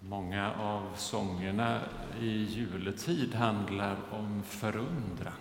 Många 0.00 0.52
av 0.52 0.94
sångerna 0.96 1.80
i 2.20 2.44
juletid 2.44 3.34
handlar 3.34 3.96
om 4.10 4.42
förundran. 4.42 5.32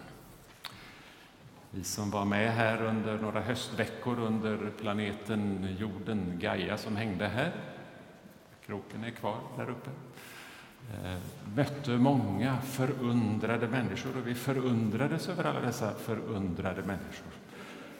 Vi 1.72 1.84
som 1.84 2.12
var 2.12 2.26
med 2.26 2.52
här 2.52 2.82
under 2.82 3.18
några 3.18 3.42
höstveckor 3.42 4.20
under 4.20 4.70
planeten 4.70 5.76
jorden 5.80 6.40
Gaia 6.40 6.78
som 6.78 6.96
hängde 6.96 7.28
här, 7.28 7.52
kroken 8.66 9.04
är 9.04 9.12
kvar 9.12 9.38
där 9.58 9.70
uppe, 9.70 9.90
eh, 10.94 11.20
mötte 11.56 11.92
många 11.92 12.62
förundrade 12.62 13.68
människor 13.68 14.18
och 14.18 14.28
vi 14.28 14.36
förundrades 14.36 15.30
över 15.30 15.44
alla 15.44 15.60
dessa 15.60 15.94
förundrade 15.94 16.82
människor. 16.82 17.32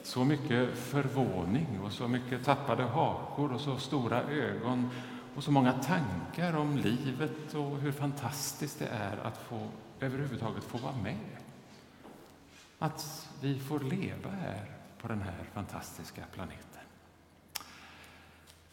Så 0.04 0.26
mycket 0.26 0.78
förvåning 0.78 1.80
och 1.84 1.92
så 1.92 2.08
mycket 2.08 2.44
tappade 2.44 2.84
hakor 2.84 3.54
och 3.54 3.62
så 3.62 3.78
stora 3.78 4.22
ögon 4.22 4.90
och 5.36 5.44
så 5.44 5.52
många 5.52 5.74
tankar 5.74 6.54
om 6.54 6.78
livet 6.78 7.54
och 7.54 7.78
hur 7.78 7.92
fantastiskt 7.92 8.80
det 8.80 8.88
är 8.88 9.18
att 9.18 9.38
få 9.38 9.68
överhuvudtaget 10.00 10.64
få 10.64 10.78
vara 10.78 10.96
med. 11.04 11.18
Att 12.80 13.30
vi 13.42 13.60
får 13.60 13.80
leva 13.80 14.30
här 14.30 14.66
på 15.02 15.08
den 15.08 15.22
här 15.22 15.44
fantastiska 15.54 16.22
planeten. 16.34 16.82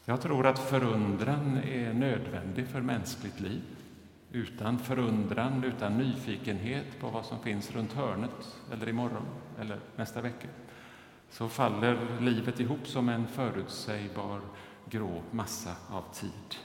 Jag 0.05 0.21
tror 0.21 0.47
att 0.47 0.59
förundran 0.59 1.57
är 1.57 1.93
nödvändig 1.93 2.69
för 2.69 2.81
mänskligt 2.81 3.41
liv. 3.41 3.63
Utan 4.33 4.79
förundran, 4.79 5.65
utan 5.65 5.99
nyfikenhet 5.99 7.01
på 7.01 7.09
vad 7.09 7.25
som 7.25 7.43
finns 7.43 7.71
runt 7.71 7.93
hörnet 7.93 8.57
eller 8.73 8.89
imorgon 8.89 9.27
eller 9.61 9.79
nästa 9.97 10.21
vecka 10.21 10.49
så 11.31 11.49
faller 11.49 12.21
livet 12.21 12.61
ihop 12.61 12.87
som 12.87 13.09
en 13.09 13.27
förutsägbar 13.27 14.41
grå 14.91 15.23
massa 15.31 15.77
av 15.89 16.05
tid. 16.15 16.57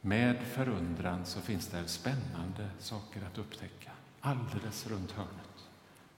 Med 0.00 0.42
förundran 0.42 1.26
så 1.26 1.40
finns 1.40 1.66
det 1.66 1.88
spännande 1.88 2.70
saker 2.78 3.22
att 3.26 3.38
upptäcka 3.38 3.90
alldeles 4.20 4.86
runt 4.86 5.12
hörnet. 5.12 5.68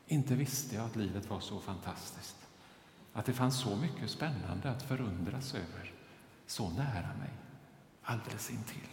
Inte 0.06 0.34
visste 0.34 0.74
jag 0.76 0.84
att 0.84 0.96
livet 0.96 1.30
var 1.30 1.40
så 1.40 1.60
fantastiskt, 1.60 2.36
att 3.12 3.26
det 3.26 3.32
fanns 3.32 3.60
så 3.60 3.76
mycket 3.76 4.10
spännande 4.10 4.70
att 4.70 4.82
förundras 4.82 5.54
över, 5.54 5.92
så 6.46 6.70
nära 6.70 7.14
mig, 7.18 7.30
alldeles 8.02 8.50
intill. 8.50 8.88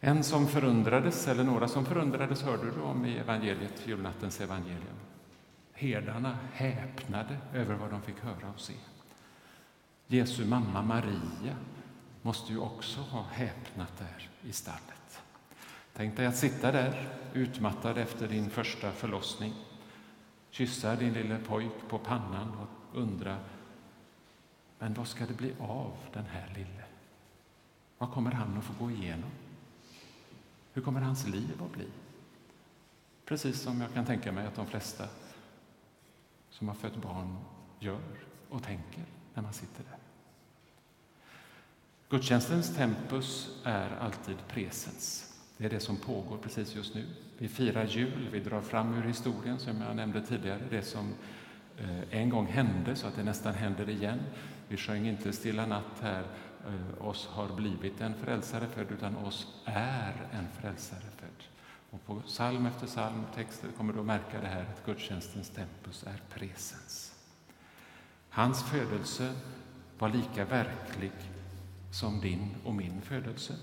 En 0.00 0.24
som 0.24 0.46
förundrades, 0.46 1.28
eller 1.28 1.44
några 1.44 1.68
som 1.68 1.84
förundrades, 1.84 2.42
hörde 2.42 2.70
du 2.70 2.80
om 2.80 3.04
i 3.04 3.18
evangeliet, 3.18 3.86
julnattens 3.86 4.40
evangelium. 4.40 4.96
Herdarna 5.82 6.38
häpnade 6.52 7.38
över 7.54 7.74
vad 7.74 7.90
de 7.90 8.02
fick 8.02 8.20
höra 8.20 8.50
och 8.54 8.60
se. 8.60 8.74
Jesu 10.06 10.44
mamma 10.44 10.82
Maria 10.82 11.56
måste 12.22 12.52
ju 12.52 12.58
också 12.58 13.00
ha 13.00 13.24
häpnat 13.32 13.98
där 13.98 14.30
i 14.42 14.52
stallet. 14.52 15.22
Tänk 15.92 16.16
dig 16.16 16.26
att 16.26 16.36
sitta 16.36 16.72
där 16.72 17.08
utmattad 17.32 17.98
efter 17.98 18.28
din 18.28 18.50
första 18.50 18.92
förlossning, 18.92 19.52
kyssa 20.50 20.96
din 20.96 21.12
lille 21.12 21.38
pojk 21.38 21.72
på 21.88 21.98
pannan 21.98 22.52
och 22.58 22.98
undra 22.98 23.38
men 24.78 24.94
vad 24.94 25.08
ska 25.08 25.26
det 25.26 25.34
bli 25.34 25.54
av 25.60 25.92
den 26.12 26.24
här 26.24 26.52
lille? 26.54 26.84
Vad 27.98 28.10
kommer 28.10 28.30
han 28.30 28.58
att 28.58 28.64
få 28.64 28.84
gå 28.84 28.90
igenom? 28.90 29.30
Hur 30.72 30.82
kommer 30.82 31.00
hans 31.00 31.28
liv 31.28 31.62
att 31.62 31.72
bli? 31.72 31.86
Precis 33.24 33.60
som 33.60 33.80
jag 33.80 33.92
kan 33.92 34.06
tänka 34.06 34.32
mig 34.32 34.46
att 34.46 34.54
de 34.54 34.66
flesta 34.66 35.08
som 36.52 36.68
har 36.68 36.74
fött 36.74 36.96
barn 36.96 37.36
gör 37.78 38.24
och 38.48 38.62
tänker 38.62 39.04
när 39.34 39.42
man 39.42 39.52
sitter 39.52 39.84
där. 39.84 39.98
Gudstjänstens 42.08 42.76
tempus 42.76 43.60
är 43.64 43.90
alltid 44.00 44.36
presens. 44.48 45.34
Det 45.56 45.64
är 45.64 45.70
det 45.70 45.80
som 45.80 45.96
pågår 45.96 46.38
precis 46.38 46.74
just 46.74 46.94
nu. 46.94 47.06
Vi 47.38 47.48
firar 47.48 47.84
jul, 47.84 48.28
vi 48.32 48.40
drar 48.40 48.60
fram 48.60 48.94
ur 48.94 49.02
historien 49.02 49.58
som 49.58 49.80
jag 49.80 49.96
nämnde 49.96 50.26
tidigare, 50.26 50.60
det 50.70 50.82
som 50.82 51.14
eh, 51.78 52.18
en 52.20 52.28
gång 52.28 52.46
hände 52.46 52.96
så 52.96 53.06
att 53.06 53.16
det 53.16 53.22
nästan 53.22 53.54
händer 53.54 53.88
igen. 53.88 54.20
Vi 54.68 54.76
sjöng 54.76 55.08
inte 55.08 55.32
Stilla 55.32 55.66
natt 55.66 56.00
här, 56.00 56.24
eh, 56.66 57.06
oss 57.06 57.26
har 57.26 57.48
blivit 57.48 58.00
en 58.00 58.14
frälsare 58.14 58.66
född, 58.66 58.86
utan 58.90 59.16
oss 59.16 59.46
är 59.64 60.28
en 60.32 60.48
frälsare 60.60 61.10
född. 61.16 61.51
Och 61.92 62.04
på 62.06 62.20
psalm 62.20 62.66
efter 62.66 62.86
psalm, 62.86 63.24
texter, 63.34 63.68
kommer 63.76 63.92
du 63.92 64.00
att 64.00 64.06
märka 64.06 64.40
det 64.40 64.46
här 64.46 64.62
att 64.62 64.86
gudstjänstens 64.86 65.50
tempus 65.50 66.04
är 66.04 66.22
presens. 66.34 67.14
Hans 68.28 68.62
födelse 68.62 69.34
var 69.98 70.08
lika 70.08 70.44
verklig 70.44 71.12
som 71.90 72.20
din 72.20 72.54
och 72.64 72.74
min 72.74 73.02
födelse. 73.02 73.56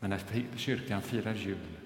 Men 0.00 0.10
när 0.10 0.20
kyrkan 0.56 1.02
firar 1.02 1.34
jul 1.34 1.78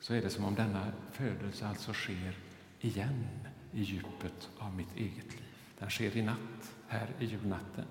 så 0.00 0.14
är 0.14 0.22
det 0.22 0.30
som 0.30 0.44
om 0.44 0.54
denna 0.54 0.92
födelse 1.10 1.66
alltså 1.66 1.92
sker 1.92 2.36
igen 2.80 3.26
i 3.72 3.82
djupet 3.82 4.50
av 4.58 4.74
mitt 4.74 4.96
eget 4.96 5.32
liv. 5.32 5.44
Den 5.78 5.90
sker 5.90 6.16
i 6.16 6.22
natt, 6.22 6.74
här 6.88 7.08
i 7.18 7.24
julnatten. 7.24 7.84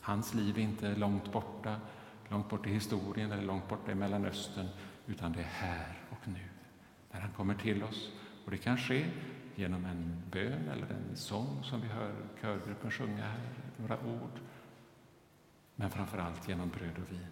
Hans 0.00 0.34
liv 0.34 0.58
är 0.58 0.62
inte 0.62 0.94
långt 0.94 1.32
borta, 1.32 1.80
långt 2.28 2.48
bort 2.48 2.66
i 2.66 2.70
historien 2.70 3.32
eller 3.32 3.42
långt 3.42 3.68
borta 3.68 3.92
i 3.92 3.94
Mellanöstern, 3.94 4.68
utan 5.06 5.32
det 5.32 5.40
är 5.40 5.44
här 5.44 5.98
och 6.10 6.28
nu, 6.28 6.44
när 7.12 7.20
han 7.20 7.32
kommer 7.32 7.54
till 7.54 7.82
oss. 7.82 8.10
Och 8.44 8.50
det 8.50 8.58
kan 8.58 8.78
ske 8.78 9.06
genom 9.54 9.84
en 9.84 10.22
bön 10.30 10.68
eller 10.68 10.86
en 10.86 11.16
sång 11.16 11.64
som 11.64 11.80
vi 11.80 11.88
hör 11.88 12.14
körgruppen 12.40 12.90
sjunga 12.90 13.24
här, 13.24 13.50
några 13.76 13.98
ord 14.00 14.40
men 15.76 15.90
framför 15.90 16.18
allt 16.18 16.48
genom 16.48 16.68
bröd 16.68 16.98
och 17.02 17.12
vin. 17.12 17.26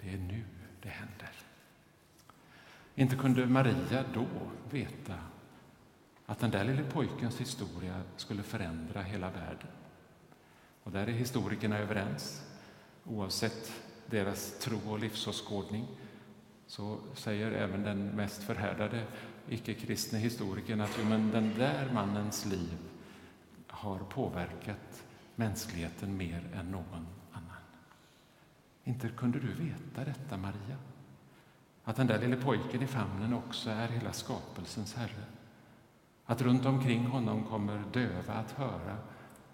Det 0.00 0.12
är 0.12 0.18
nu 0.18 0.44
det 0.82 0.88
händer. 0.88 1.30
Inte 2.94 3.16
kunde 3.16 3.46
Maria 3.46 4.04
då 4.14 4.26
veta 4.70 5.14
att 6.26 6.38
den 6.38 6.50
där 6.50 6.64
lille 6.64 6.84
pojkens 6.84 7.40
historia 7.40 8.02
skulle 8.16 8.42
förändra 8.42 9.02
hela 9.02 9.30
världen. 9.30 9.68
Och 10.82 10.92
där 10.92 11.06
är 11.06 11.12
historikerna 11.12 11.78
överens. 11.78 12.42
Oavsett 13.04 13.72
deras 14.06 14.58
tro 14.58 14.78
och 14.90 14.98
livsåskådning 14.98 15.86
så 16.72 16.98
säger 17.14 17.52
även 17.52 17.82
den 17.82 18.06
mest 18.06 18.42
förhärdade 18.42 19.04
icke-kristne 19.48 20.18
historikern 20.18 20.80
att 20.80 20.96
jo, 20.98 21.04
men 21.08 21.30
den 21.30 21.54
där 21.58 21.90
mannens 21.94 22.46
liv 22.46 22.78
har 23.66 23.98
påverkat 23.98 25.04
mänskligheten 25.34 26.16
mer 26.16 26.50
än 26.54 26.70
någon 26.70 27.06
annan. 27.32 27.62
inte 28.84 29.08
kunde 29.08 29.40
du 29.40 29.52
veta 29.52 30.04
detta, 30.04 30.36
Maria? 30.36 30.76
Att 31.84 31.96
den 31.96 32.06
där 32.06 32.20
lille 32.20 32.36
pojken 32.36 32.82
i 32.82 32.86
famnen 32.86 33.34
också 33.34 33.70
är 33.70 33.88
hela 33.88 34.12
skapelsens 34.12 34.94
Herre. 34.94 35.24
Att 36.24 36.42
runt 36.42 36.66
omkring 36.66 37.06
honom 37.06 37.44
kommer 37.44 37.84
döva 37.92 38.32
att 38.32 38.52
höra, 38.52 38.96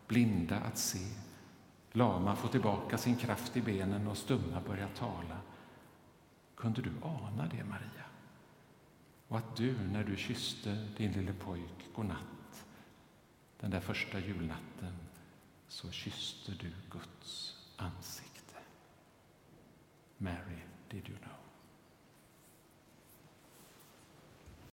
blinda 0.06 0.56
att 0.56 0.78
se, 0.78 1.06
lama 1.92 2.36
få 2.36 2.48
tillbaka 2.48 2.98
sin 2.98 3.16
kraft 3.16 3.56
i 3.56 3.60
benen 3.60 4.06
och 4.06 4.16
stumma 4.16 4.60
börja 4.66 4.88
tala. 4.88 5.36
Kunde 6.58 6.82
du 6.82 6.92
ana 7.02 7.46
det, 7.46 7.64
Maria? 7.64 8.04
Och 9.28 9.38
att 9.38 9.56
du, 9.56 9.78
när 9.78 10.04
du 10.04 10.16
kysste 10.16 10.86
din 10.96 11.12
lille 11.12 11.32
pojk 11.32 11.94
godnatt, 11.94 12.66
den 13.60 13.70
där 13.70 13.80
första 13.80 14.20
julnatten, 14.20 14.94
så 15.68 15.90
kysste 15.90 16.52
du 16.52 16.72
Guds 16.90 17.56
ansikte. 17.76 18.54
Mary, 20.18 20.62
did 20.90 21.08
you 21.08 21.18
know? 21.18 21.47